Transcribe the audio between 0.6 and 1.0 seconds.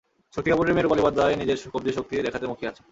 মেয়ে